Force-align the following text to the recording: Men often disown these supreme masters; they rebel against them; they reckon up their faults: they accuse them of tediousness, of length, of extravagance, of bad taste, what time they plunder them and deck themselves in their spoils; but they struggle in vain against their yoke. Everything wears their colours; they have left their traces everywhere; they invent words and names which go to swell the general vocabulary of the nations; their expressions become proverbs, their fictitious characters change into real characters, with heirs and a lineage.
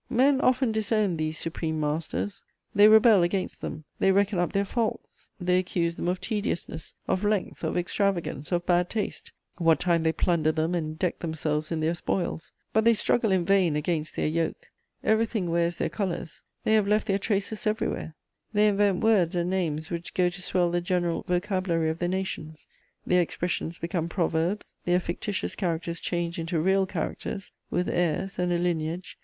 Men 0.09 0.41
often 0.41 0.71
disown 0.71 1.15
these 1.17 1.37
supreme 1.37 1.79
masters; 1.79 2.41
they 2.73 2.87
rebel 2.87 3.21
against 3.21 3.61
them; 3.61 3.83
they 3.99 4.11
reckon 4.11 4.39
up 4.39 4.51
their 4.51 4.65
faults: 4.65 5.29
they 5.39 5.59
accuse 5.59 5.95
them 5.95 6.07
of 6.07 6.19
tediousness, 6.19 6.95
of 7.07 7.23
length, 7.23 7.63
of 7.63 7.77
extravagance, 7.77 8.51
of 8.51 8.65
bad 8.65 8.89
taste, 8.89 9.31
what 9.59 9.79
time 9.79 10.01
they 10.01 10.11
plunder 10.11 10.51
them 10.51 10.73
and 10.73 10.97
deck 10.97 11.19
themselves 11.19 11.71
in 11.71 11.81
their 11.81 11.93
spoils; 11.93 12.51
but 12.73 12.83
they 12.83 12.95
struggle 12.95 13.31
in 13.31 13.45
vain 13.45 13.75
against 13.75 14.15
their 14.15 14.25
yoke. 14.25 14.71
Everything 15.03 15.51
wears 15.51 15.75
their 15.75 15.87
colours; 15.87 16.41
they 16.63 16.73
have 16.73 16.87
left 16.87 17.05
their 17.05 17.19
traces 17.19 17.67
everywhere; 17.67 18.15
they 18.53 18.69
invent 18.69 19.03
words 19.03 19.35
and 19.35 19.51
names 19.51 19.91
which 19.91 20.15
go 20.15 20.29
to 20.29 20.41
swell 20.41 20.71
the 20.71 20.81
general 20.81 21.21
vocabulary 21.27 21.91
of 21.91 21.99
the 21.99 22.07
nations; 22.07 22.67
their 23.05 23.21
expressions 23.21 23.77
become 23.77 24.09
proverbs, 24.09 24.73
their 24.85 24.99
fictitious 24.99 25.53
characters 25.55 25.99
change 25.99 26.39
into 26.39 26.59
real 26.59 26.87
characters, 26.87 27.51
with 27.69 27.87
heirs 27.87 28.39
and 28.39 28.51
a 28.51 28.57
lineage. 28.57 29.19